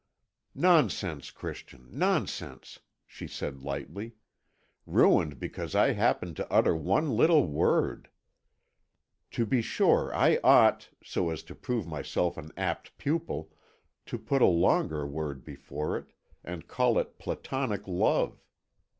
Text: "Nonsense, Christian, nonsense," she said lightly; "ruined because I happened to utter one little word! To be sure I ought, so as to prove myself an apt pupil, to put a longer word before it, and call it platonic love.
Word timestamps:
"Nonsense, 0.55 1.29
Christian, 1.29 1.87
nonsense," 1.91 2.79
she 3.05 3.27
said 3.27 3.61
lightly; 3.61 4.13
"ruined 4.87 5.37
because 5.39 5.75
I 5.75 5.93
happened 5.93 6.35
to 6.37 6.51
utter 6.51 6.75
one 6.75 7.11
little 7.15 7.45
word! 7.45 8.09
To 9.29 9.45
be 9.45 9.61
sure 9.61 10.11
I 10.15 10.39
ought, 10.43 10.89
so 11.03 11.29
as 11.29 11.43
to 11.43 11.53
prove 11.53 11.85
myself 11.85 12.35
an 12.39 12.49
apt 12.57 12.97
pupil, 12.97 13.51
to 14.07 14.17
put 14.17 14.41
a 14.41 14.47
longer 14.47 15.05
word 15.05 15.43
before 15.45 15.95
it, 15.99 16.13
and 16.43 16.67
call 16.67 16.97
it 16.97 17.19
platonic 17.19 17.87
love. 17.87 18.41